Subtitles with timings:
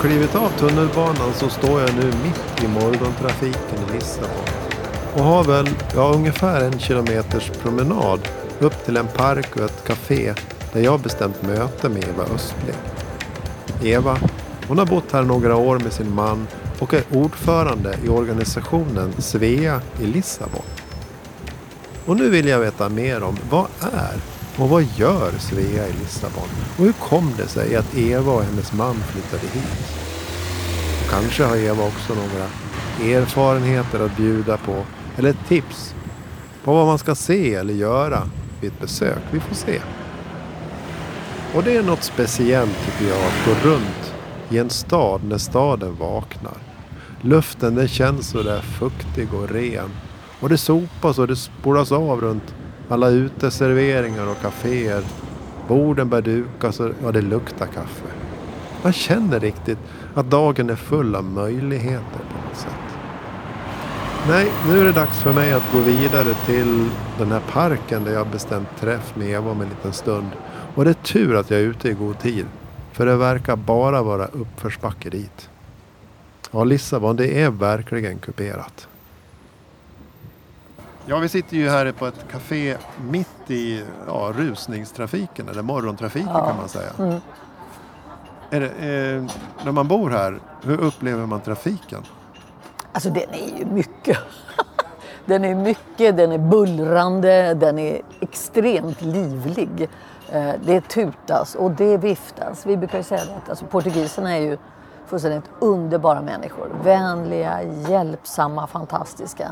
[0.00, 4.44] Klivit av tunnelbanan så står jag nu mitt i morgontrafiken i Lissabon.
[5.14, 8.28] Och har väl ja, ungefär en kilometers promenad
[8.60, 10.34] upp till en park och ett café
[10.72, 12.76] där jag bestämt möte med Eva Östling.
[13.82, 14.18] Eva,
[14.68, 16.46] hon har bott här några år med sin man
[16.78, 20.62] och är ordförande i organisationen Svea i Lissabon.
[22.06, 26.48] Och nu vill jag veta mer om vad är och vad gör Svea i Lissabon?
[26.78, 29.96] Och hur kom det sig att Eva och hennes man flyttade hit?
[31.04, 32.46] Och kanske har Eva också några
[33.16, 34.84] erfarenheter att bjuda på
[35.16, 35.94] eller tips
[36.64, 38.22] på vad man ska se eller göra
[38.60, 39.22] vid ett besök.
[39.30, 39.80] Vi får se.
[41.54, 44.14] Och det är något speciellt tycker jag att gå runt
[44.48, 46.56] i en stad när staden vaknar.
[47.20, 49.90] Luften den känns sådär fuktig och ren.
[50.40, 52.54] Och det sopas och det spolas av runt
[52.92, 55.02] alla uteserveringar och kaféer.
[55.68, 58.06] Borden bär dukas och ja, det luktar kaffe.
[58.82, 59.78] Man känner riktigt
[60.14, 62.90] att dagen är full av möjligheter på något sätt.
[64.28, 68.12] Nej, nu är det dags för mig att gå vidare till den här parken där
[68.12, 70.28] jag bestämt träff med Eva om en liten stund.
[70.74, 72.46] Och det är tur att jag är ute i god tid.
[72.92, 75.50] För det verkar bara vara uppförsbacke dit.
[76.50, 78.88] Ja, Lissabon det är verkligen kuperat.
[81.10, 82.76] Ja, vi sitter ju här på ett café
[83.10, 86.46] mitt i ja, rusningstrafiken, eller morgontrafiken Ja.
[86.46, 86.90] kan man säga.
[86.98, 87.20] Mm.
[88.50, 89.24] Det, eh,
[89.64, 92.02] när man bor här, hur upplever man trafiken?
[92.92, 94.18] Alltså den är ju mycket.
[95.26, 99.88] Den är mycket, den är bullrande, den är extremt livlig.
[100.32, 102.66] Eh, Det tutas och det viftas.
[102.66, 104.58] Vi brukar ju säga att alltså, portugiserna är ju
[105.06, 106.68] fullständigt underbara människor.
[106.84, 109.48] Vänliga, hjälpsamma, fantastiska.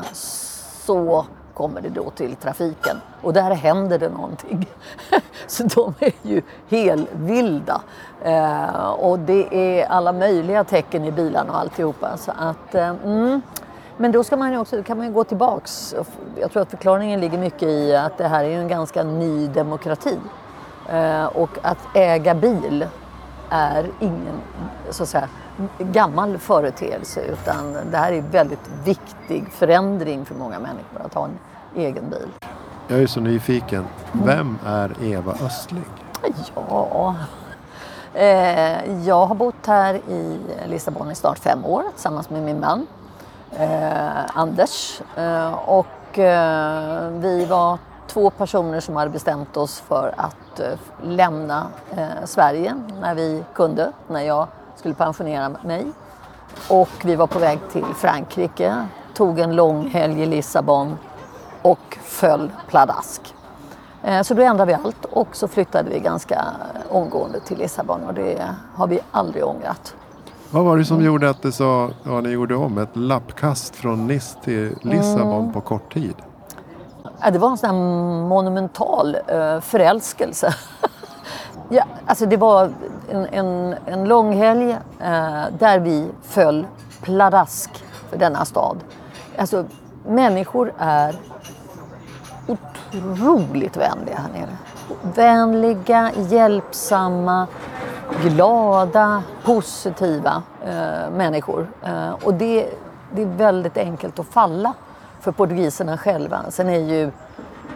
[0.85, 1.25] Så
[1.59, 4.69] kommer det då till trafiken och där händer det någonting.
[5.47, 7.81] Så de är ju helvilda.
[8.23, 12.17] Eh, och det är alla möjliga tecken i bilarna och alltihopa.
[12.17, 13.41] Så att, eh, mm.
[13.97, 15.95] Men då ska man ju också, kan man ju gå tillbaks.
[16.39, 19.47] Jag tror att förklaringen ligger mycket i att det här är ju en ganska ny
[19.47, 20.17] demokrati.
[20.89, 22.87] Eh, och att äga bil
[23.49, 24.41] är ingen
[24.89, 25.29] så att säga,
[25.77, 31.25] gammal företeelse utan det här är en väldigt viktig förändring för många människor att ha
[31.25, 31.39] en
[31.75, 32.29] egen bil.
[32.87, 33.85] Jag är så nyfiken.
[34.11, 35.85] Vem är Eva Östling?
[36.55, 37.15] Ja,
[38.13, 42.87] eh, jag har bott här i Lissabon i snart fem år tillsammans med min man
[43.51, 45.01] eh, Anders.
[45.15, 45.85] Eh, och
[47.11, 47.77] vi var
[48.07, 50.61] två personer som hade bestämt oss för att
[51.03, 51.67] lämna
[52.25, 54.47] Sverige när vi kunde, när jag
[54.79, 55.85] skulle pensionera mig.
[56.69, 60.97] Och vi var på väg till Frankrike, tog en lång helg i Lissabon
[61.61, 63.35] och föll pladask.
[64.03, 66.45] Eh, Så då ändrade vi allt och så flyttade vi ganska
[66.89, 69.95] omgående till Lissabon och det har vi aldrig ångrat.
[70.51, 74.07] Vad var det som gjorde att det så, ja, ni gjorde om ett lappkast från
[74.07, 75.53] Nice till Lissabon Mm.
[75.53, 76.15] på kort tid?
[77.21, 77.77] Ja, det var en sån här
[78.27, 80.53] monumental eh, förälskelse.
[81.69, 82.71] ja, alltså det var
[83.09, 86.67] en, en, en lång helg eh, där vi föll
[87.01, 88.77] pladask för denna stad.
[89.37, 89.65] Alltså,
[90.05, 91.15] människor är
[92.47, 94.57] otroligt vänliga här nere.
[95.15, 97.47] Vänliga, hjälpsamma,
[98.23, 101.67] glada, positiva eh, människor.
[101.83, 102.69] Eh, och det,
[103.15, 104.73] det är väldigt enkelt att falla
[105.19, 106.39] för portugiserna själva.
[106.49, 107.11] Sen är ju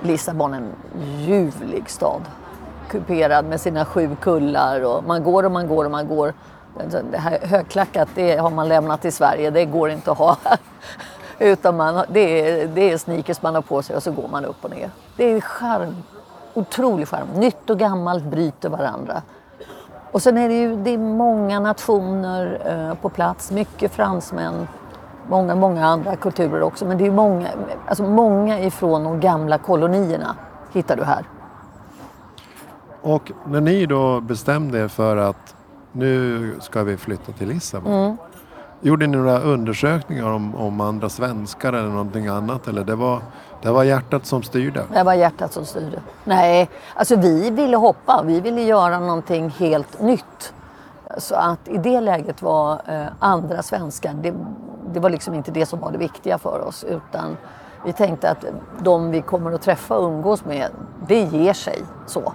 [0.01, 0.69] Lissabon en
[1.17, 2.21] ljuvlig stad.
[2.93, 6.33] Kuperad med sina sju kullar och man går och man går och man går.
[6.79, 10.37] Alltså, det här högklackat det har man lämnat i Sverige, det går inte att ha
[10.43, 10.57] här.
[11.39, 14.45] Utan man, det, är, det är sneakers man har på sig och så går man
[14.45, 14.89] upp och ner.
[15.17, 15.95] Det är charm,
[16.53, 17.27] otrolig charm.
[17.35, 19.21] Nytt och gammalt bryter varandra.
[20.11, 24.67] Och sen är det ju det är många nationer eh, på plats, mycket fransmän,
[25.29, 26.85] många, många andra kulturer också.
[26.85, 27.47] Men det är många,
[27.87, 30.35] alltså många ifrån de gamla kolonierna
[30.73, 31.25] hittar du här.
[33.03, 35.55] Och när ni då bestämde er för att
[35.91, 37.93] nu ska vi flytta till Lissabon.
[37.93, 38.17] Mm.
[38.81, 42.67] Gjorde ni några undersökningar om, om andra svenskar eller någonting annat?
[42.67, 43.21] Eller det var,
[43.61, 44.83] det var hjärtat som styrde?
[44.93, 45.99] Det var hjärtat som styrde.
[46.23, 48.23] Nej, alltså vi ville hoppa.
[48.25, 50.53] Vi ville göra någonting helt nytt.
[51.17, 54.33] Så att i det läget var eh, andra svenskar, det,
[54.93, 56.83] det var liksom inte det som var det viktiga för oss.
[56.83, 57.37] Utan
[57.85, 58.45] vi tänkte att
[58.79, 60.71] de vi kommer att träffa och umgås med,
[61.07, 62.33] det ger sig så.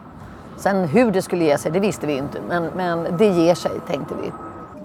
[0.58, 2.40] Sen hur det skulle ge sig, det visste vi inte.
[2.48, 4.32] Men, men det ger sig, tänkte vi.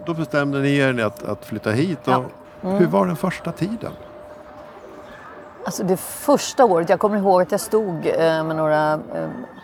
[0.05, 2.07] Då bestämde ni er att, att flytta hit.
[2.07, 2.23] Och Ja.
[2.63, 2.77] Mm.
[2.77, 3.91] Hur var den första tiden?
[5.65, 8.99] Alltså det första året, jag kommer ihåg att jag stod eh, med några eh,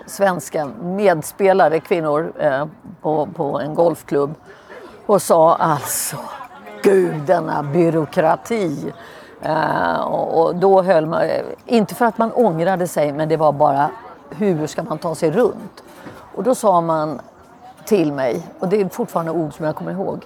[0.06, 2.66] svenska medspelare, kvinnor, eh,
[3.02, 4.34] på, på en golfklubb.
[5.06, 6.18] och sa alltså,
[6.84, 8.94] gud denna byråkrati.
[10.00, 11.22] Och, och, då höll man,
[11.66, 13.90] inte för att man ångrade sig, men det var bara
[14.40, 15.84] hur ska man ta sig runt?
[16.36, 17.22] Och då sa man
[17.86, 20.26] till mig, och det är fortfarande ord som jag kommer ihåg.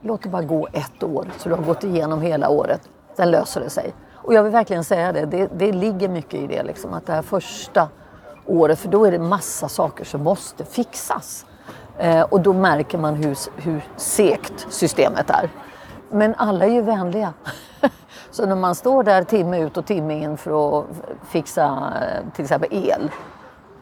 [0.00, 2.80] Låt det bara gå ett år så du har gått igenom hela året.
[3.16, 3.94] Sen löser det sig.
[4.14, 7.12] Och jag vill verkligen säga det, det, det ligger mycket i det liksom, att det
[7.12, 7.88] här första
[8.46, 11.46] året, för då är det massa saker som måste fixas.
[11.98, 15.50] Eh, och då märker man hur, hur sekt systemet är.
[16.10, 17.32] Men alla är ju vänliga.
[18.30, 20.86] Så när man står där timme ut och timme in för att
[21.28, 23.10] fixa eh, till exempel el.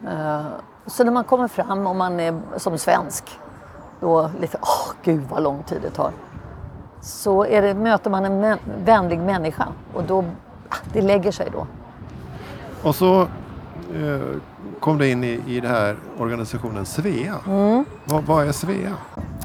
[0.09, 0.47] Eh,
[0.87, 3.25] så när man kommer fram och man är som svensk,
[4.01, 6.13] då lite, åh oh, gud vad lång tid det tar.
[7.01, 10.25] Så är det, möter man en vänlig människa och då,
[10.69, 11.67] ah, det lägger sig då.
[12.83, 14.39] Och så eh,
[14.81, 17.35] kom du in i, i den här organisationen Svea.
[17.47, 17.85] Mm.
[18.05, 18.93] Vad, vad är Svea?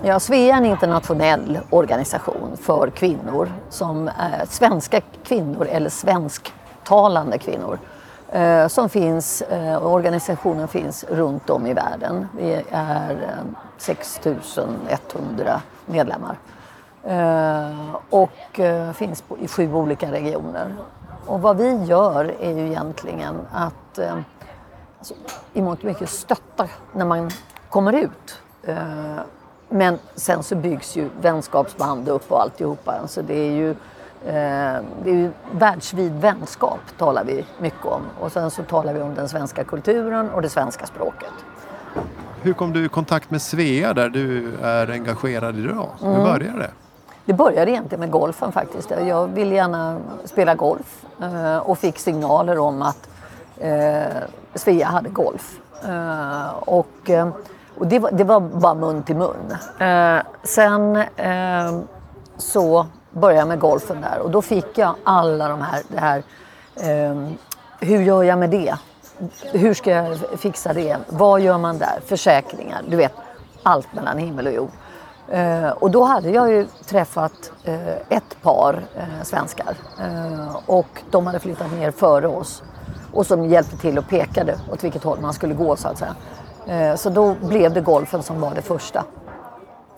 [0.03, 7.79] Ja, Svea är en internationell organisation för kvinnor, som är svenska kvinnor eller svensktalande kvinnor.
[8.31, 12.27] Eh, som finns, eh, organisationen finns runt om i världen.
[12.37, 16.37] Vi är eh, 6100 medlemmar.
[17.03, 20.75] Eh, och eh, finns på, i sju olika regioner.
[21.25, 24.17] Och vad vi gör är ju egentligen att eh,
[24.97, 25.13] alltså,
[25.53, 27.31] i mångt och mycket stötta när man
[27.69, 28.41] kommer ut.
[28.63, 28.77] Eh,
[29.69, 33.07] men sen så byggs ju vänskapsband upp och alltihopa.
[33.07, 33.75] Så det är ju,
[34.23, 38.01] det är ju världsvid vänskap talar vi mycket om.
[38.19, 41.33] Och sen så talar vi om den svenska kulturen och det svenska språket.
[42.41, 45.89] Hur kom du i kontakt med Svea där du är engagerad idag?
[45.99, 46.23] Hur mm.
[46.23, 46.71] började det?
[47.25, 48.91] Det började egentligen med golfen faktiskt.
[49.07, 53.09] Jag ville gärna spela golf eh, och fick signaler om att
[53.57, 54.03] eh,
[54.53, 55.59] Svea hade golf.
[55.83, 57.29] Eh, och, eh,
[57.81, 59.57] det, var, bara mun till mun.
[59.79, 61.79] Eh, sen eh,
[62.37, 66.23] så började jag med golfen där och då fick jag alla de här, det här
[66.75, 67.37] ehm,
[67.79, 68.75] hur gör jag med det?
[69.51, 70.97] Hur ska jag fixa det?
[71.07, 71.99] Vad gör man där?
[72.05, 73.13] Försäkringar, du vet
[73.63, 74.71] allt mellan himmel och jord.
[75.27, 81.27] Eh, och då hade jag ju träffat eh, ett par eh, svenskar eh, och de
[81.27, 82.63] hade flyttat ner före oss
[83.13, 86.15] och som hjälpte till och pekade åt vilket håll man skulle gå så att säga.
[86.67, 89.03] Eh, så då blev det golfen som var det första.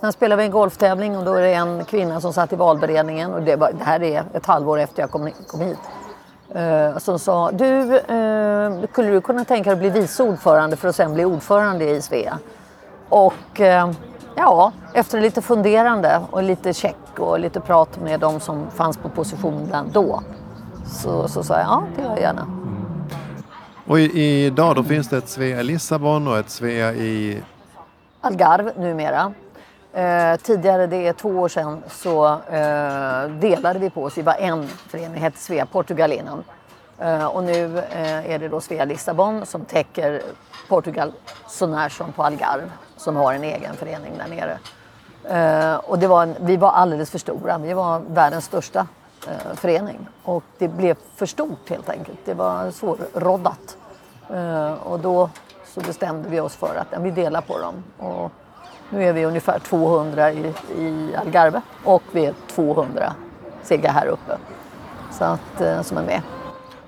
[0.01, 3.33] Sen spelade vi en golftävling och då är det en kvinna som satt i valberedningen
[3.33, 5.79] och det, var, det här är ett halvår efter jag kom, kom hit.
[6.55, 10.87] Eh, som sa, du, eh, skulle du kunna tänka dig att bli vice ordförande för
[10.87, 12.39] att sen bli ordförande i Svea?
[13.09, 13.91] Och eh,
[14.35, 19.09] Ja, efter lite funderande och lite check och lite prat med de som fanns på
[19.09, 20.23] positionen då
[20.85, 22.47] så, så sa jag ja, det gör jag gärna.
[23.87, 27.41] Och i, idag då finns det ett Svea i Lissabon och ett Svea i
[28.21, 29.33] Algarve numera.
[29.93, 34.17] Eh, tidigare, det är två år sedan, så eh, delade vi på oss.
[34.17, 36.43] Vi var en förening, hette Svea Portugal innan.
[36.99, 40.21] Eh, och nu eh, är det då Svea Lissabon som täcker
[40.69, 41.11] Portugal
[41.47, 44.59] så när som på Algarve som har en egen förening där nere.
[45.23, 47.57] Eh, och det var en, vi var alldeles för stora.
[47.57, 48.87] Vi var världens största
[49.27, 50.07] eh, förening.
[50.23, 52.19] Och det blev för stort helt enkelt.
[52.25, 53.77] Det var svårroddat.
[54.33, 55.29] Eh, och då
[55.65, 57.83] så bestämde vi oss för att vi delar på dem.
[57.97, 58.31] Och
[58.91, 63.13] nu är vi ungefär 200 i, i Algarve och vi är 200
[63.63, 64.37] cirka här uppe
[65.11, 66.21] så att, som är med.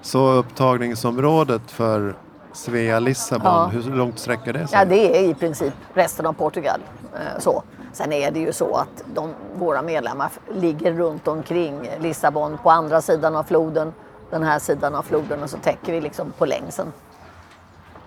[0.02, 2.16] Så upptagningsområdet för
[2.54, 3.66] Svea Lissabon, ja.
[3.68, 4.80] hur långt sträcker det sig?
[4.80, 6.80] Ja, det är i princip resten av Portugal.
[7.14, 7.64] Eh, så.
[7.94, 13.02] Sen är det ju så att de, våra medlemmar ligger runt omkring Lissabon på andra
[13.02, 13.94] sidan av floden,
[14.30, 16.88] den här sidan av floden och så täcker vi liksom på längsen.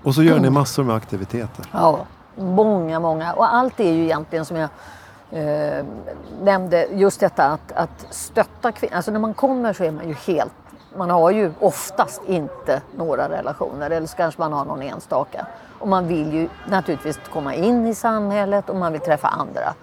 [0.02, 1.64] Och så gör ni massor med aktiviteter?
[1.72, 2.06] Ja,
[2.36, 3.32] många, många.
[3.32, 4.68] Och allt är ju egentligen som jag
[5.30, 5.84] eh,
[6.42, 8.94] nämnde, just detta att, att stötta kvinnor.
[8.96, 10.52] Alltså när man kommer så är man ju helt
[10.96, 15.46] man har ju oftast inte några relationer eller så kanske man har någon enstaka.
[15.78, 19.74] Och man vill ju naturligtvis komma in i samhället och man vill träffa andra.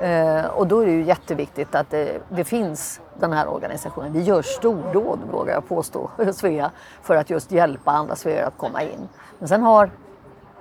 [0.00, 4.12] Eh, och då är det ju jätteviktigt att det, det, finns den här organisationen.
[4.12, 6.70] Vi gör stordåd, vågar jag påstå, Svea,
[7.02, 9.08] för att just hjälpa andra Svea att komma in.
[9.38, 9.90] Men sen har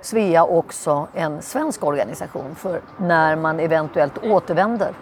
[0.02, 4.94] Svea också en svensk organisation för när man eventuellt återvänder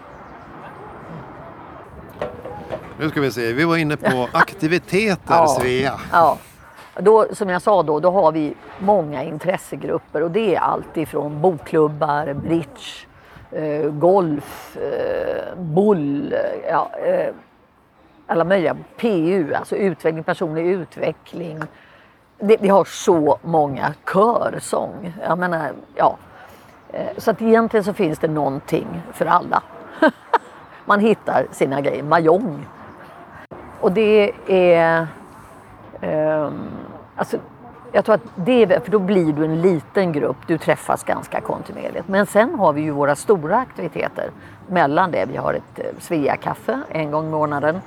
[3.00, 6.00] nu ska vi se, vi var inne på aktiviteter ja, Svea.
[6.12, 6.38] Ja.
[6.98, 11.40] Då, som jag sa då, då har vi många intressegrupper och det är allt ifrån
[11.40, 13.06] bokklubbar, bridge,
[13.50, 16.34] eh, golf, eh, boll,
[16.70, 17.34] ja, eh,
[18.26, 21.58] alla möjliga PU, alltså utveckling, personlig utveckling.
[22.40, 25.12] Det, vi har så många körsång.
[25.22, 26.16] Jag menar, ja.
[26.92, 29.62] Eh, så att egentligen så finns det någonting för alla.
[30.84, 32.02] man hittar sina grejer.
[32.02, 32.66] Mahjong.
[33.80, 35.06] Och det är...
[36.02, 36.68] Um,
[37.16, 37.36] alltså,
[37.92, 41.40] jag tror att det är, för då blir du en liten grupp, du träffas ganska
[41.40, 42.08] kontinuerligt.
[42.08, 44.30] Men sen har vi ju våra stora aktiviteter
[44.66, 45.24] mellan det.
[45.24, 47.80] Vi har ett eh, Svea-kaffe en gång i månaden.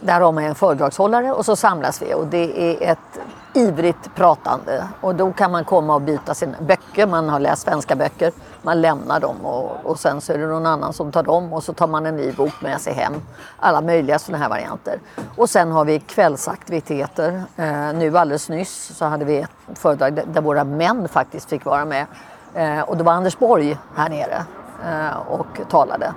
[0.00, 3.18] Där har man en föredragshållare och så samlas vi och det är ett
[3.54, 4.84] ivrigt pratande.
[5.00, 8.80] Och då kan man komma och byta sina böcker, man har läst svenska böcker, man
[8.80, 11.72] lämnar dem och, och sen så är det någon annan som tar dem och så
[11.72, 13.12] tar man en ny bok med sig hem.
[13.58, 15.00] Alla möjliga sådana här varianter.
[15.36, 17.42] Och sen har vi kvällsaktiviteter.
[17.56, 21.84] Eh, nu alldeles nyss så hade vi ett föredrag där våra män faktiskt fick vara
[21.84, 22.06] med.
[22.54, 24.44] Eh, och då var Anders Borg här nere
[24.84, 26.14] eh, och talade.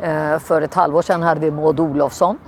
[0.00, 2.38] Eh, för ett halvår sedan hade vi Maud Olofsson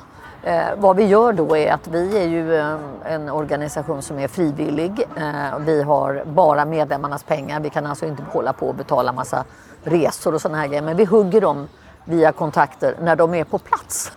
[0.47, 4.29] Eh, vad vi gör då är att vi är ju en, en organisation som är
[4.29, 5.07] frivillig.
[5.17, 7.61] Eh, vi har bara medlemmarnas pengar.
[7.61, 9.45] Vi kan alltså inte hålla på och betala massa
[9.85, 10.83] resor och sådana här grejer.
[10.83, 11.69] Men vi hugger dem
[12.05, 14.13] via kontakter när de är på plats.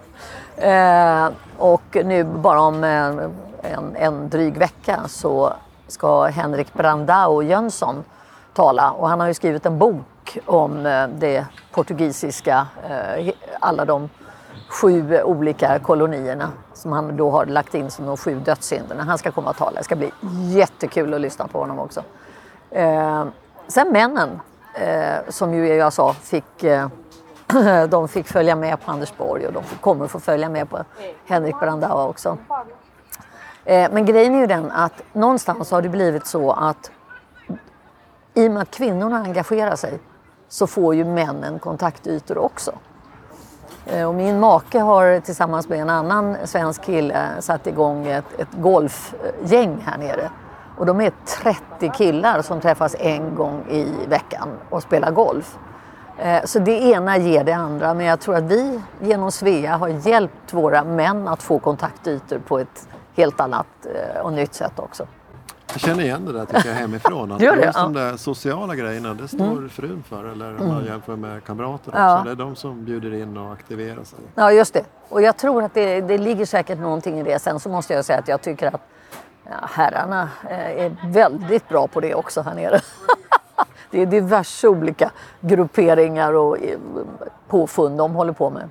[0.56, 3.20] Eh, och nu bara om en,
[3.62, 5.54] en, en dryg vecka så
[5.88, 8.04] ska Henrik Brandao Jönsson
[8.54, 14.10] tala och han har ju skrivit en bok om eh, det portugisiska, eh, alla de
[14.70, 19.04] sju olika kolonierna som han då har lagt in som de sju dödssynderna.
[19.04, 19.78] Han ska komma och tala.
[19.78, 22.04] Det ska bli jättekul att lyssna på honom också.
[22.72, 23.26] Eh,
[23.68, 24.40] sen männen,
[24.74, 26.88] eh, som ju jag sa fick eh,
[27.90, 30.84] de fick följa med på Anders Borg och de kommer att få följa med på
[31.26, 32.38] Henrik Brandao också.
[33.66, 36.92] Eh, men grejen är ju den att någonstans har det blivit så att
[38.34, 40.00] i och med att kvinnorna engagerar sig
[40.50, 42.72] så får ju männen kontaktytor också.
[43.86, 48.48] Eh, och min make har tillsammans med en annan svensk kille satt igång ett, ett
[48.52, 50.30] golfgäng här nere.
[50.78, 51.12] Och de är
[51.44, 55.58] 30 killar som träffas en gång i veckan och spelar golf.
[56.18, 59.88] Eh, så det ena ger det andra, men jag tror att vi genom Svea har
[59.88, 65.08] hjälpt våra män att få kontaktytor på ett helt annat eh, och nytt sätt också.
[65.72, 67.32] Jag känner igen det där tycker jag hemifrån.
[67.32, 67.66] Att Gör det?
[67.66, 67.84] just Ja.
[67.84, 69.70] de där sociala grejerna, det står Mm.
[69.70, 70.24] frun för.
[70.32, 72.00] Eller om man jämför med kamrater också.
[72.00, 72.22] Ja.
[72.26, 74.20] Det är de som bjuder in och aktiverar sig.
[74.36, 74.84] Ja, just det.
[75.10, 77.40] Och jag tror att det, det ligger säkert någonting i det.
[77.40, 78.82] Sen så måste jag säga att jag tycker att
[79.44, 82.80] ja, herrarna eh, är väldigt bra på det också här nere.
[83.92, 85.12] det är diverse olika
[85.42, 86.78] grupperingar och eh,
[87.48, 88.70] påfund de håller på med.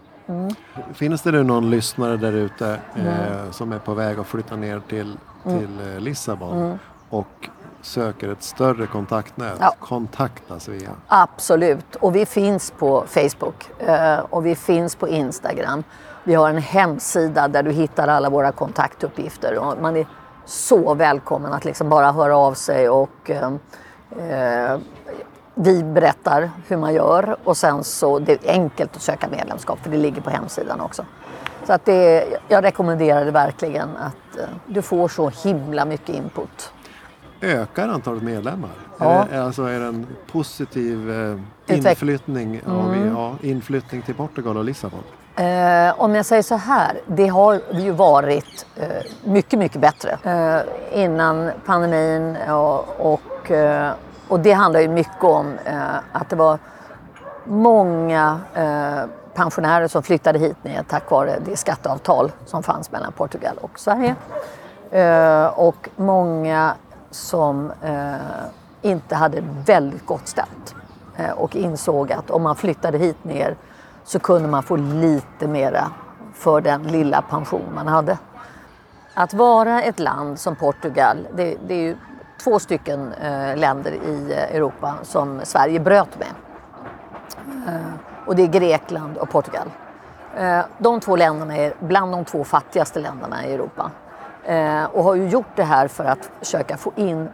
[0.94, 3.06] Finns det någon lyssnare där ute Mm.
[3.06, 6.78] eh, som är på väg att flytta ner till, till eh, Lissabon
[7.10, 7.48] och
[7.82, 9.56] söker ett större kontaktnät?
[9.60, 9.74] Ja.
[9.80, 10.90] Kontakta Svea.
[11.06, 11.96] Absolut.
[11.96, 15.84] Och vi finns på Facebook eh, och vi finns på Instagram.
[16.24, 19.58] Vi har en hemsida där du hittar alla våra kontaktuppgifter.
[19.58, 20.06] Och man är
[20.44, 23.52] så välkommen att liksom bara höra av sig och eh,
[24.18, 24.78] eh,
[25.54, 29.90] vi berättar hur man gör och sen så det är enkelt att söka medlemskap för
[29.90, 31.04] det ligger på hemsidan också.
[31.64, 36.72] Så att det, jag rekommenderar det verkligen att eh, du får så himla mycket input.
[37.40, 38.70] Ökar antalet medlemmar?
[38.98, 39.04] Ja.
[39.06, 43.16] Är, det, alltså är det en positiv eh, inflyttning, av, Mm.
[43.16, 45.00] ja, inflyttning till Portugal och Lissabon?
[45.36, 48.86] Eh, om jag säger så här, det har ju varit eh,
[49.24, 53.92] mycket, mycket bättre eh, innan pandemin och, och, eh,
[54.28, 56.58] och det handlar ju mycket om eh, att det var
[57.44, 63.56] många eh, pensionärer som flyttade hit ner tack vare det skatteavtal som fanns mellan Portugal
[63.60, 64.14] och Sverige.
[65.54, 66.74] Och många
[67.10, 68.14] som eh,
[68.82, 70.74] inte hade väldigt gott ställt
[71.16, 73.56] eh, och insåg att om man flyttade hit ner
[74.04, 75.90] så kunde man få lite mera
[76.34, 78.18] för den lilla pension man hade.
[79.14, 81.96] Att vara ett land som Portugal, det, det är ju
[82.44, 86.28] två stycken eh, länder i eh, Europa som Sverige bröt med.
[87.68, 89.70] Eh, och det är Grekland och Portugal.
[90.36, 93.90] Eh, de två länderna är bland de två fattigaste länderna i Europa.
[94.48, 97.28] Eh, och har ju gjort det här för att försöka få in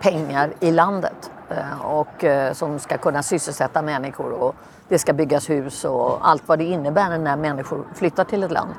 [0.00, 1.30] pengar i landet.
[1.48, 4.54] Eh, och eh, som ska kunna sysselsätta människor och
[4.88, 8.70] det ska byggas hus och allt vad det innebär när människor flyttar till ett land.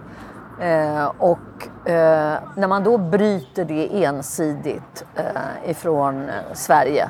[0.61, 7.09] Eh, och eh, när man då bryter det ensidigt eh, ifrån eh, Sverige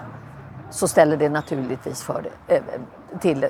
[0.70, 2.62] så ställer det naturligtvis för det, eh,
[3.20, 3.46] till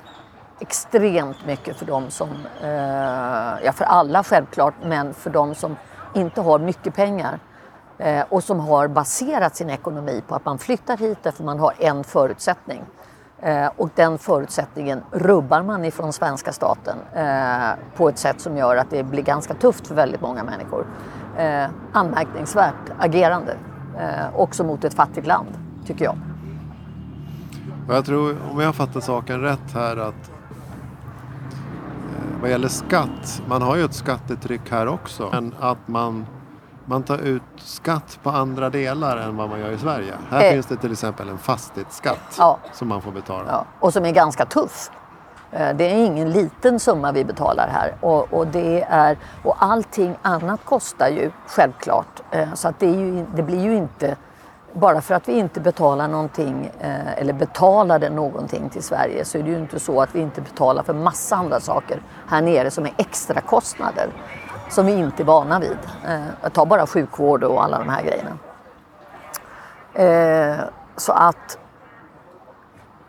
[0.59, 2.29] extremt mycket för dem som,
[2.61, 5.75] eh, ja för alla självklart, men för dem som
[6.13, 7.39] inte har mycket pengar
[7.97, 11.73] eh, och som har baserat sin ekonomi på att man flyttar hit därför man har
[11.79, 12.81] en förutsättning.
[13.39, 18.75] Eh, och den förutsättningen rubbar man ifrån svenska staten eh, på ett sätt som gör
[18.75, 20.85] att det blir ganska tufft för väldigt många människor.
[21.37, 23.55] Eh, anmärkningsvärt agerande,
[23.99, 25.47] eh, också mot ett fattigt land,
[25.85, 26.17] tycker jag.
[27.89, 30.31] Jag tror, om jag fattar saken rätt här, att
[32.41, 35.29] vad gäller skatt, man har ju ett skattetryck här också.
[35.31, 36.25] Men att man,
[36.85, 40.13] man tar ut skatt på andra delar än vad man gör i Sverige.
[40.29, 40.51] Här Eh.
[40.51, 42.57] finns det till exempel en fastighetsskatt Ja.
[42.73, 43.45] som man får betala.
[43.47, 44.89] Ja, och som är ganska tuff.
[45.51, 50.15] Eh, Det är ingen liten summa vi betalar här och, och, det är, och allting
[50.21, 52.21] annat kostar ju självklart.
[52.31, 54.15] Eh, Så att det, ju, det blir ju inte,
[54.73, 59.43] bara för att vi inte betalar någonting eh, eller betalade någonting till Sverige så är
[59.43, 62.85] det ju inte så att vi inte betalar för massa andra saker här nere som
[62.85, 64.09] är extra kostnader
[64.69, 65.77] som vi inte är vana vid.
[66.07, 68.37] Eh, Ta bara sjukvård och alla de här grejerna.
[69.93, 70.65] Eh,
[70.97, 71.57] så att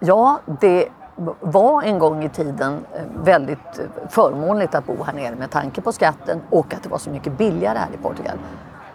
[0.04, 0.88] Ja, det
[1.40, 2.85] var en gång i tiden
[3.25, 7.11] väldigt förmånligt att bo här nere med tanke på skatten och att det var så
[7.11, 8.38] mycket billigare här i Portugal.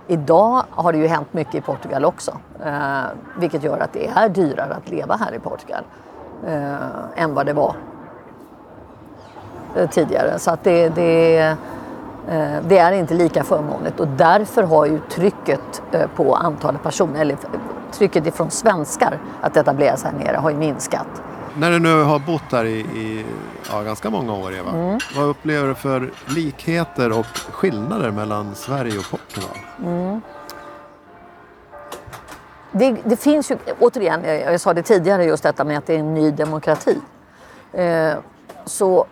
[0.07, 2.31] Idag har det ju hänt mycket i Portugal också,
[2.65, 3.03] eh,
[3.37, 5.83] vilket gör att det är dyrare att leva här i Portugal
[6.47, 7.75] eh, än vad det var
[9.75, 10.39] eh, tidigare.
[10.39, 11.37] Så att det, det,
[12.29, 17.21] eh, det är inte lika förmånligt och därför har ju trycket eh, på antalet personer,
[17.21, 17.37] eller
[17.91, 21.21] trycket ifrån svenskar att etablera sig här nere har ju minskat.
[21.59, 23.25] När du nu har bott här i, i
[23.71, 24.99] ja, ganska många år Eva, Mm.
[25.15, 29.57] vad upplever du för likheter och skillnader mellan Sverige och Portugal?
[32.71, 35.95] Det, det finns ju, återigen, jag, jag sa det tidigare just detta med att det
[35.95, 36.97] är en ny demokrati.
[37.73, 38.13] Eh,
[38.65, 39.05] så,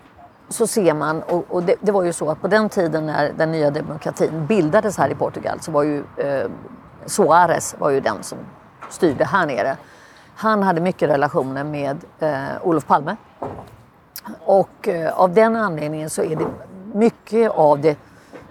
[0.49, 3.31] så ser man, och, och det, det var ju så att på den tiden när
[3.37, 6.49] den nya demokratin bildades här i Portugal så var ju eh,
[7.05, 8.37] Soares var ju den som
[8.89, 9.77] styrde här nere.
[10.35, 13.15] Han hade mycket relationer med eh, Olof Palme.
[14.39, 16.47] Och eh, av den anledningen så är det
[16.93, 17.97] mycket av det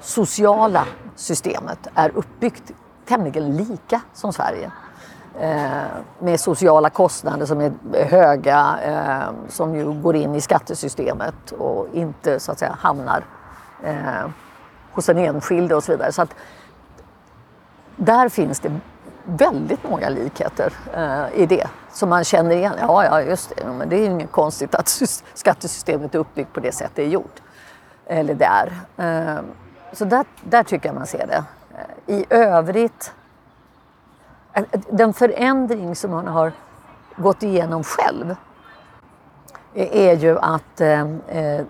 [0.00, 2.72] sociala systemet är uppbyggt
[3.06, 4.70] tämligen lika som Sverige.
[5.40, 5.82] Eh,
[6.18, 7.72] med sociala kostnader som är
[8.04, 13.24] höga, eh, som ju går in i skattesystemet och inte så att säga hamnar
[13.82, 14.30] eh,
[14.92, 16.12] hos den enskilde och så vidare.
[16.12, 16.35] Så att
[17.96, 18.80] där finns det
[19.24, 22.74] väldigt många likheter eh, i det som man känner igen.
[22.80, 23.64] Ja, ja, just det.
[23.78, 25.02] Men det är inget konstigt att
[25.34, 27.42] skattesystemet är uppbyggt på det sätt det är gjort.
[28.06, 28.72] Eller det är.
[28.96, 29.40] Eh,
[29.92, 31.44] så där, där tycker jag man ser det.
[31.74, 33.12] Eh, I övrigt,
[34.52, 36.52] eh, den förändring som man har
[37.16, 38.37] gått igenom själv
[39.74, 41.06] är ju att, eh, eh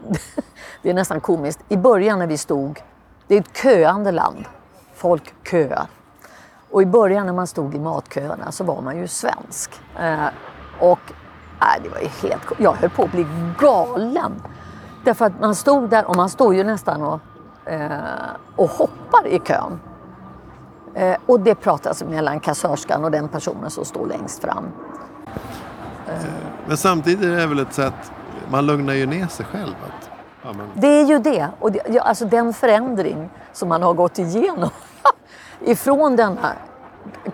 [0.83, 2.83] det är nästan komiskt, i början när vi stod,
[3.27, 4.45] det är ett köande land,
[4.95, 5.87] folk köar.
[6.75, 9.71] Och i början när man stod i matköerna så var man ju svensk.
[9.99, 10.27] Eh,
[10.81, 10.99] och
[11.61, 13.27] nej, det var ju helt Jag höll på att bli
[13.59, 14.33] galen.
[15.05, 17.21] Därför att man stod där och man står ju nästan och,
[17.65, 17.91] eh,
[18.57, 19.81] och hoppar i kön.
[20.95, 24.65] Eh, och det pratas mellan kassörskan och den personen som står längst fram.
[26.67, 28.13] Men samtidigt är det väl ett sätt,
[28.51, 29.75] man lugnar ju ner sig själv.
[29.87, 30.11] Att,
[30.43, 31.49] ja, men, Det är ju det.
[31.61, 34.71] Och det, alltså den förändring som man har gått igenom
[35.61, 36.57] ifrån denna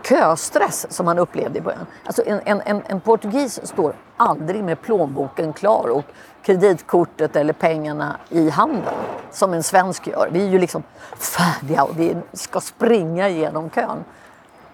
[0.03, 1.87] köstress som man upplevde i början.
[2.05, 6.05] Alltså en, en, en, en portugis står aldrig med plånboken klar och
[6.43, 8.95] kreditkortet eller pengarna i handen
[9.31, 10.29] som en svensk gör.
[10.33, 10.83] Vi är ju liksom
[11.17, 14.05] färdiga och vi ska springa igenom kön.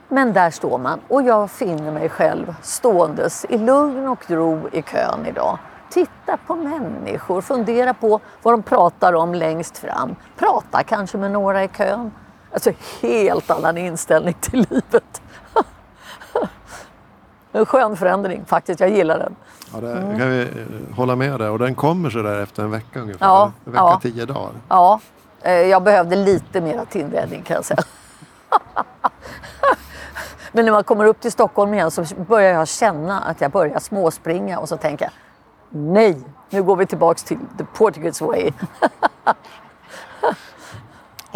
[0.09, 4.83] Men där står man och jag finner mig själv ståendes i lugn och ro i
[4.83, 5.59] kön idag.
[5.91, 10.17] Titta på människor, fundera på vad de pratar om längst fram.
[10.37, 12.11] Prata kanske med några i kön.
[12.57, 15.23] Alltså helt annan inställning till livet.
[17.53, 19.37] En skön förändring faktiskt, jag gillar den.
[19.73, 21.49] ja, det kan vi eh, hålla med dig.
[21.49, 23.27] Och den kommer så där efter en vecka ungefär.
[23.27, 24.01] Ja, en vecka, ja.
[24.03, 24.51] tio dagar.
[24.69, 25.01] Ja,
[25.43, 27.83] eh, jag behövde lite mer tillvänjning kan jag säga.
[30.53, 33.79] Men när man kommer upp till Stockholm igen så börjar jag känna att jag börjar
[33.79, 35.13] småspringa och så tänker jag
[35.71, 36.17] nej,
[36.51, 38.53] nu går vi tillbaks till the Portuguese way.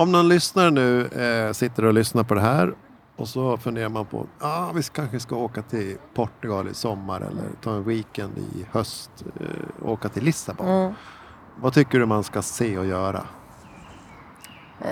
[0.01, 2.75] Om någon lyssnare nu eh, sitter och lyssnar på det här
[3.17, 7.21] och så funderar man på att ah, vi kanske ska åka till Portugal i sommar
[7.21, 9.11] eller ta en weekend i höst
[9.41, 9.47] eh,
[9.85, 10.69] och åka till Lissabon.
[10.69, 10.93] Mm.
[11.61, 13.23] Vad tycker du man ska se och göra?
[14.79, 14.89] Ja,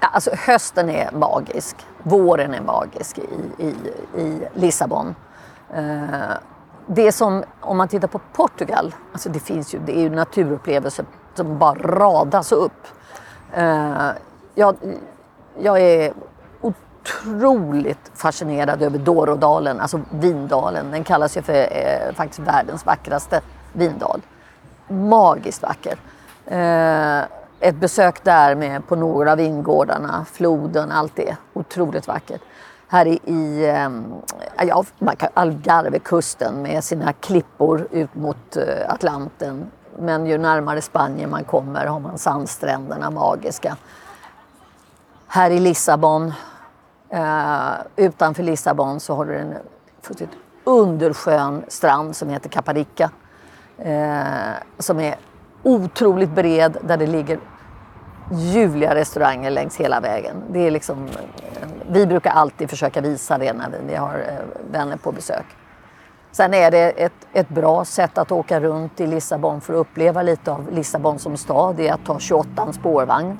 [0.00, 3.74] Alltså hösten är magisk, våren är magisk i, i,
[4.20, 5.14] i Lissabon.
[5.74, 6.36] Eh,
[6.86, 11.04] det som, om man tittar på Portugal, alltså det finns ju, det är ju naturupplevelser
[11.34, 12.86] som bara radas upp.
[13.54, 14.10] Eh,
[14.54, 14.76] jag,
[15.58, 16.12] jag är
[16.60, 20.90] otroligt fascinerad över Dorodalen, alltså Vindalen.
[20.90, 23.40] Den kallas ju för eh, faktiskt världens vackraste
[23.72, 24.20] vindal.
[24.88, 25.98] Magiskt vacker.
[26.46, 27.24] Eh,
[27.60, 31.36] ett besök där med på några av vingårdarna, floden, allt det.
[31.52, 32.40] Otroligt vackert.
[32.88, 34.84] Här i, i eh, ja,
[35.34, 42.00] Algarvekusten med sina klippor ut mot eh, Atlanten men ju närmare Spanien man kommer har
[42.00, 43.76] man sandstränderna magiska.
[45.26, 46.32] Här i Lissabon,
[47.08, 49.54] eh, utanför Lissabon så har du en
[50.02, 53.10] fullständigt underskön strand som heter Caparica.
[53.78, 55.16] Eh, som är
[55.62, 57.38] otroligt bred där det ligger
[58.32, 60.42] ljuvliga restauranger längs hela vägen.
[60.50, 64.96] Det är liksom, eh, vi brukar alltid försöka visa det när vi har eh, vänner
[64.96, 65.46] på besök.
[66.32, 70.22] Sen är det ett, ett bra sätt att åka runt i Lissabon för att uppleva
[70.22, 71.76] lite av Lissabon som stad.
[71.76, 73.38] Det är att ta 28 spårvagn.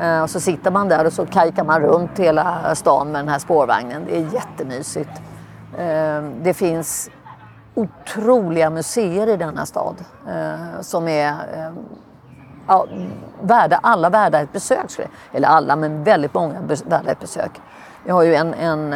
[0.00, 3.28] Eh, och så sitter man där och så kajkar man runt hela stan med den
[3.28, 4.04] här spårvagnen.
[4.06, 5.10] Det är jättemysigt.
[5.78, 7.10] Eh, det finns
[7.74, 9.94] otroliga museer i denna stad
[10.28, 11.34] eh, som är
[12.66, 12.86] ja,
[13.40, 14.86] värda, alla värda ett besök.
[15.32, 17.60] Eller alla, men väldigt många värda ett besök.
[18.04, 18.94] Vi har ju en, en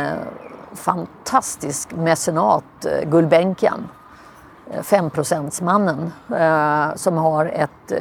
[0.77, 3.89] fantastisk mecenat, eh, Gulbenkian,
[4.71, 7.93] eh, 5%-mannen, eh, som har ett,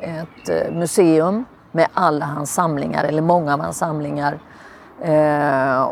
[0.00, 4.38] ett museum med alla hans samlingar, eller många av hans samlingar.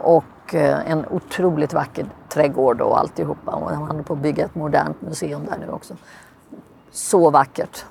[0.02, 3.52] Och en otroligt vacker trädgård och alltihopa.
[3.52, 5.94] Och han håller på att bygga ett modernt museum där nu också.
[6.90, 7.84] Så vackert.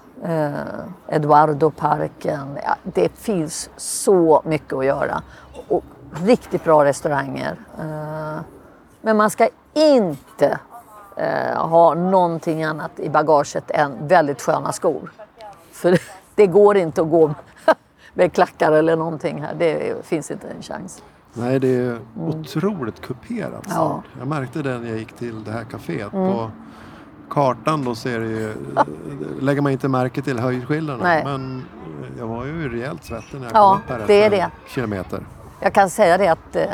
[1.08, 2.58] Eduardo-parken.
[2.64, 5.22] Ja, det finns så mycket att göra.
[5.68, 5.84] Och
[6.24, 7.56] riktigt bra restauranger.
[7.80, 8.42] Eh,
[9.02, 10.60] men man ska inte
[11.18, 15.12] eh, ha någonting annat i bagaget än väldigt sköna skor.
[15.72, 15.98] För
[16.36, 17.34] det går inte att gå
[18.14, 19.56] med klackar eller någonting här.
[19.56, 21.04] Det finns inte en chans.
[21.34, 22.02] Nej, det är mm.
[22.16, 23.66] otroligt kuperat.
[23.70, 24.04] Ja.
[24.20, 26.14] Jag märkte det när jag gick till det här kaféet.
[26.14, 26.34] Mm.
[26.34, 26.52] På
[27.30, 28.54] kartan då ser det ju,
[29.40, 31.22] lägger man inte märke till höjdskillnaderna.
[31.24, 31.66] Men
[32.20, 34.52] jag var ju rejält svettig när jag ja, kom upp här det är det.
[34.68, 35.20] kilometer.
[35.60, 36.68] Jag kan säga det att eh,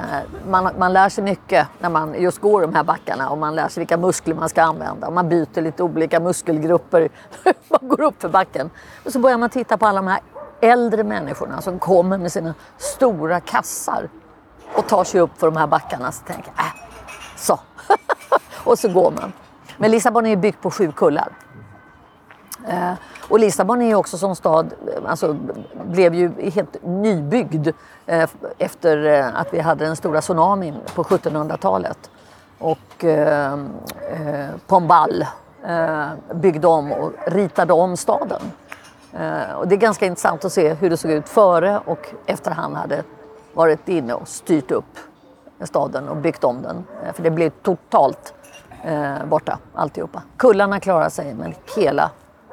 [0.47, 3.67] man, man lär sig mycket när man just går de här backarna och man lär
[3.67, 5.07] sig vilka muskler man ska använda.
[5.07, 7.09] Och man byter lite olika muskelgrupper
[7.43, 8.69] när man går upp för backen.
[9.05, 10.19] Och så börjar man titta på alla de här
[10.61, 14.09] äldre människorna som kommer med sina stora kassar
[14.75, 16.11] och tar sig upp för de här backarna.
[16.11, 16.71] Så tänker jag, äh,
[17.35, 17.59] så.
[18.63, 19.33] och så går man.
[19.77, 21.29] Men Lissabon är ju byggt på sju kullar.
[22.67, 22.93] Eh,
[23.31, 24.73] och Lissabon är ju också som stad,
[25.05, 25.37] alltså
[25.85, 27.67] blev ju helt nybyggd
[28.05, 32.09] eh, efter eh, att vi hade den stora tsunamin på 1700-talet.
[32.59, 35.25] Och eh, eh, Pombal
[35.67, 38.41] eh, byggde om och ritade om staden.
[39.13, 42.51] Eh, och det är ganska intressant att se hur det såg ut före och efter
[42.51, 43.03] han hade
[43.53, 44.97] varit inne och styrt upp
[45.63, 46.83] staden och byggt om den.
[47.05, 48.33] Eh, för det blev totalt
[48.83, 50.21] eh, borta alltihopa.
[50.37, 52.11] Kullarna klarade sig men hela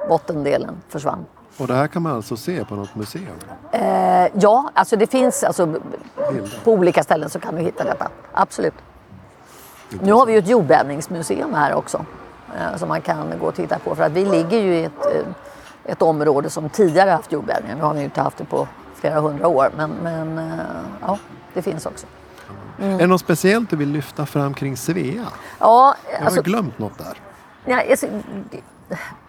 [0.08, 1.26] bottendelen försvann.
[1.58, 3.26] Och det här kan man alltså se på något museum?
[3.72, 5.74] Eh, ja, alltså det finns alltså,
[6.64, 8.08] på olika ställen så kan du hitta detta.
[8.32, 8.74] Absolut.
[10.02, 12.04] Nu har vi ju ett jordbävningsmuseum här också
[12.56, 15.06] eh, som man kan gå och titta på för att vi ligger ju i ett,
[15.14, 17.76] eh, ett område som tidigare haft jordbävningar.
[17.76, 20.54] Nu har vi ju inte haft det på flera hundra år men, men eh,
[21.00, 21.18] ja,
[21.54, 22.06] det finns också.
[22.78, 22.94] Mm.
[22.94, 25.24] Är det något speciellt du vill lyfta fram kring Svea?
[25.58, 27.18] Ja, Jag har alltså, glömt något där.
[27.64, 28.06] Ja, alltså,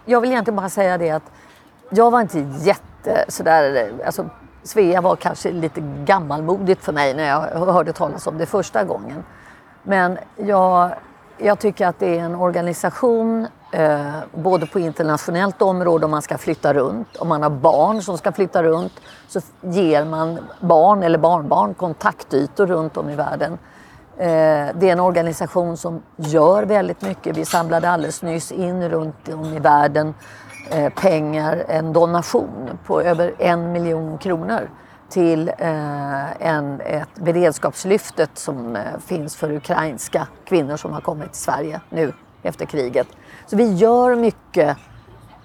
[0.06, 1.32] jag vill egentligen bara säga det att
[1.90, 4.30] jag var inte jätte sådär, alltså
[4.64, 9.24] Svea var kanske lite gammalmodigt för mig när jag hörde talas om det första gången.
[9.84, 10.92] Men jag,
[11.38, 16.38] jag tycker att det är en organisation eh, både på internationellt område om man ska
[16.38, 17.18] flytta runt.
[17.18, 18.94] Om man har barn som ska flytta runt
[19.28, 23.58] så ger man barn eller barnbarn kontaktytor runt om i världen.
[24.20, 27.38] Eh, det är en organisation som gör väldigt mycket.
[27.38, 30.14] Vi samlade alldeles nyss in runt om i världen
[30.72, 34.70] eh, pengar, en donation på över en miljon kronor
[35.10, 41.42] till eh, en, ett beredskapslyftet som eh, finns för ukrainska kvinnor som har kommit till
[41.42, 43.08] Sverige nu efter kriget.
[43.48, 44.78] Så vi gör mycket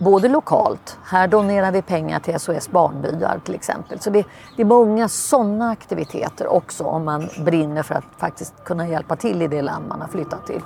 [0.04, 4.00] både lokalt, här donerar vi pengar till SOS Barnbyar till exempel.
[4.00, 4.24] Så det,
[4.56, 9.42] det är många sådana aktiviteter också om man brinner för att faktiskt kunna hjälpa till
[9.42, 10.62] i det land man har flyttat till.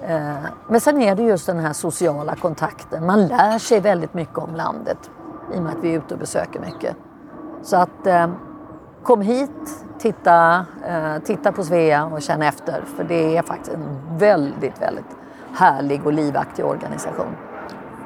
[0.00, 0.34] Eh,
[0.68, 3.06] men sen är det just den här sociala kontakten.
[3.06, 5.10] Man lär sig väldigt mycket om landet
[5.54, 6.96] i och med att vi är ute och besöker mycket.
[7.62, 8.28] Så att eh,
[9.02, 12.84] kom hit, titta, eh, titta på Svea och känn efter.
[12.96, 15.16] För det är faktiskt en väldigt, väldigt
[15.54, 17.36] härlig och livaktig organisation.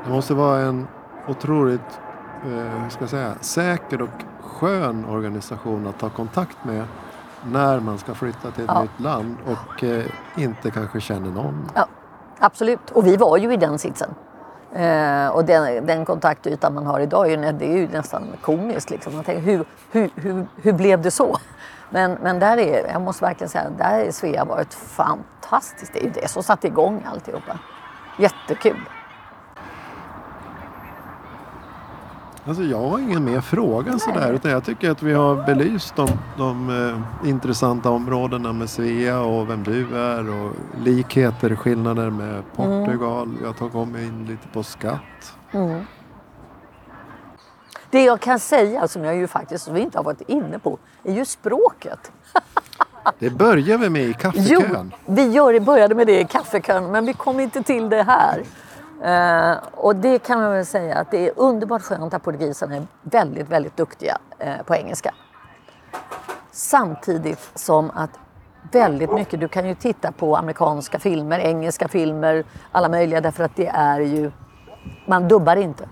[0.05, 0.87] Det måste vara en
[1.29, 2.01] otroligt
[2.45, 6.85] eh, ska jag säga, säker och skön organisation att ta kontakt med
[7.45, 8.83] när man ska flytta till ett ja.
[8.83, 10.05] nytt land och eh,
[10.37, 11.71] inte kanske känner någon.
[11.75, 11.87] Ja,
[12.39, 14.15] absolut, och vi var ju i den sitsen.
[14.73, 18.91] Eh, och den, den kontaktytan man har idag är, det är ju nästan komiskt.
[18.91, 19.15] Liksom.
[19.15, 21.37] Man tänker, hur, hur, hur, hur blev det så?
[21.91, 25.93] Men, men där är, jag måste verkligen säga, där är Svea varit fantastiskt.
[25.93, 27.59] Det är ju det som satte igång alltihopa.
[28.19, 28.81] Jättekul.
[32.47, 34.33] Alltså jag har ingen mer fråga sådär.
[34.33, 36.71] Utan jag tycker att vi har belyst de, de
[37.23, 40.53] eh, intressanta områdena med Svea och vem du är och
[40.85, 43.23] likheter, skillnader med Portugal.
[43.23, 43.39] Mm.
[43.41, 45.35] Vi har tagit om in lite på skatt.
[47.91, 51.13] Det jag kan säga, som jag ju faktiskt vi inte har varit inne på, är
[51.13, 52.13] ju språket.
[53.19, 54.93] Det börjar vi med i Jo, kaffekön.
[55.07, 58.43] vi gör, började med det i kaffekön, men vi kom inte till det här.
[59.03, 62.87] Eh, och det kan man väl säga att det är underbart skönt att portugiserna är
[63.03, 65.15] väldigt, väldigt duktiga eh, på engelska.
[66.53, 68.11] Samtidigt som att
[68.73, 73.57] väldigt mycket, du kan ju titta på amerikanska filmer, engelska filmer, alla möjliga därför att
[73.57, 74.31] det är ju,
[75.07, 75.89] man dubbar inte.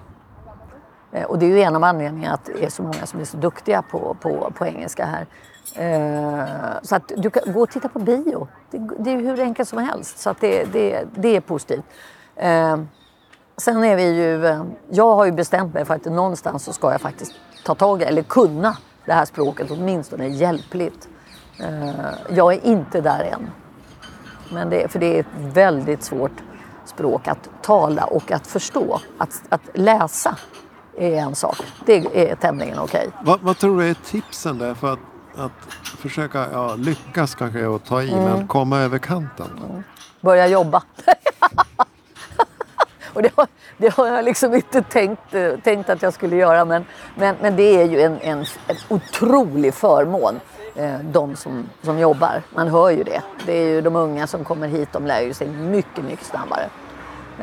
[1.13, 3.25] Eh, Och det är ju en av anledningarna att det är så många som är
[3.25, 5.27] så duktiga på, på, på engelska här.
[5.75, 6.47] Eh,
[6.83, 8.49] så att du kan gå och titta på bio.
[8.71, 10.19] Det, det är ju hur enkelt som helst.
[10.19, 11.85] Så att det, det, det är positivt.
[12.39, 12.77] Eh,
[13.57, 14.47] sen är vi ju...
[14.47, 17.33] eh, Jag har ju bestämt mig för att någonstans så ska jag faktiskt
[17.65, 21.09] ta tag i, eller kunna det här språket åtminstone hjälpligt.
[21.61, 21.91] Eh,
[22.31, 23.51] jag är inte där än.
[24.53, 26.33] Men det, för det är ett väldigt svårt
[26.85, 29.01] språk att tala och att förstå.
[29.19, 30.37] Att, att läsa
[30.99, 31.57] är en sak.
[31.87, 33.11] Det är tämligen okej.
[33.23, 34.99] Vad, vad tror du är tipsen där för att,
[35.37, 38.25] att försöka ja, lyckas kanske och ta i Mm.
[38.25, 39.85] men komma över kanten?
[40.21, 40.83] Börja jobba.
[43.19, 46.65] och det har, det har jag liksom inte tänkt, eh, tänkt att jag skulle göra
[46.65, 50.41] men, men, men det är ju en, en, en otrolig förmån.
[50.77, 52.43] eh, De som, som jobbar.
[52.55, 53.23] Man hör ju det.
[53.47, 56.65] Det är ju de unga som kommer hit, de lär ju sig mycket, mycket snabbare.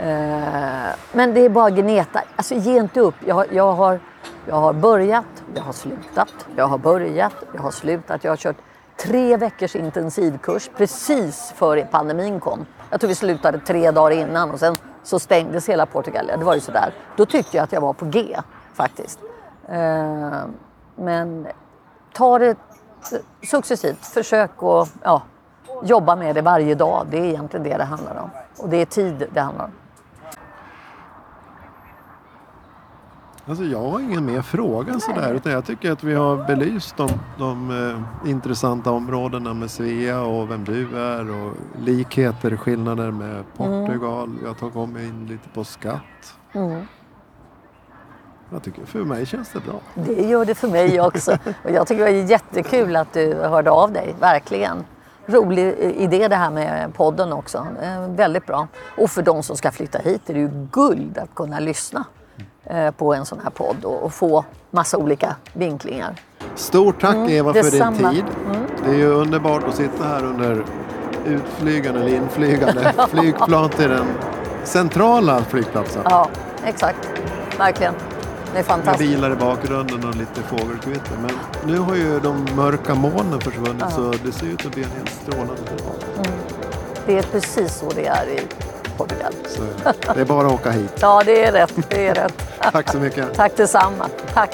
[0.01, 2.21] Eh, Men det är bara gneta.
[2.35, 3.15] Alltså ge inte upp.
[3.25, 3.99] Jag, jag, har,
[4.47, 8.23] jag har börjat, jag har slutat, jag har börjat, jag har slutat.
[8.23, 8.57] Jag har kört
[8.97, 12.65] tre veckors intensivkurs precis före pandemin kom.
[12.89, 16.27] Jag tror vi slutade tre dagar innan och sen så stängdes hela Portugal.
[16.27, 16.93] Det var ju sådär.
[17.15, 18.37] Då tyckte jag att jag var på G
[18.73, 19.19] faktiskt.
[19.69, 20.43] Eh,
[20.95, 21.47] men
[22.13, 22.57] ta det
[23.43, 24.05] successivt.
[24.05, 25.21] Försök att ja,
[25.83, 27.07] jobba med det varje dag.
[27.09, 28.29] Det är egentligen det det handlar om.
[28.57, 29.71] Och det är tid det handlar om.
[33.47, 35.33] Alltså jag har ingen mer fråga sådär.
[35.33, 37.71] Utan jag tycker att vi har belyst de, de
[38.23, 44.29] eh, intressanta områdena med Svea och vem du är och likheter, skillnader med Portugal.
[44.41, 46.37] Vi har tagit om in lite på skatt.
[48.51, 49.79] Jag tycker för mig känns det bra.
[49.93, 51.37] Det gör det för mig också.
[51.63, 54.83] Och jag tycker det var jättekul att du hörde av dig, verkligen.
[55.25, 57.67] Rolig idé det här med podden också.
[57.81, 58.67] Eh, Väldigt bra.
[58.97, 62.05] Och för de som ska flytta hit är det ju guld att kunna lyssna eh,
[62.97, 66.15] på en sån här podd och få massa olika vinklingar.
[66.55, 67.97] Stort tack Eva för din detsamma.
[67.97, 68.13] Mm.
[68.15, 68.25] tid.
[68.85, 70.65] Det är ju underbart att sitta här under
[71.25, 74.05] utflygande eller inflygande flygplan till den
[74.63, 76.01] centrala flygplatsen.
[76.05, 76.29] Ja,
[76.65, 77.09] exakt.
[77.57, 77.93] Verkligen.
[77.93, 79.09] Det är Med fantastiskt.
[79.09, 81.17] bilar i bakgrunden och lite fågelkvitter.
[81.21, 81.31] Men
[81.73, 85.09] nu har ju de mörka molnen försvunnit så det ser ut att bli en helt
[85.09, 86.25] strålande dag.
[87.05, 88.39] Det är precis så det är i
[88.97, 89.33] Portugal.
[89.47, 89.61] Så
[90.13, 90.91] det är bara att åka hit.
[90.99, 91.73] Ja, det är rätt.
[91.89, 92.33] Det är rätt.
[92.71, 93.33] Tack så mycket.
[93.33, 94.09] Tack detsamma.
[94.33, 94.51] Tack.